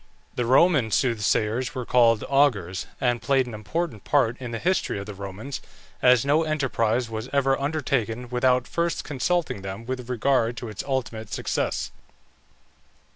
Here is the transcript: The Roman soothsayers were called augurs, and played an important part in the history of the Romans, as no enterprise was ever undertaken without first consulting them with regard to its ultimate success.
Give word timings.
The 0.33 0.47
Roman 0.47 0.89
soothsayers 0.89 1.75
were 1.75 1.85
called 1.85 2.23
augurs, 2.27 2.87
and 2.99 3.21
played 3.21 3.45
an 3.45 3.53
important 3.53 4.03
part 4.03 4.35
in 4.39 4.49
the 4.49 4.57
history 4.57 4.97
of 4.97 5.05
the 5.05 5.13
Romans, 5.13 5.61
as 6.01 6.25
no 6.25 6.41
enterprise 6.41 7.07
was 7.07 7.29
ever 7.31 7.55
undertaken 7.61 8.27
without 8.27 8.65
first 8.67 9.03
consulting 9.03 9.61
them 9.61 9.85
with 9.85 10.09
regard 10.09 10.57
to 10.57 10.69
its 10.69 10.83
ultimate 10.87 11.31
success. 11.31 11.91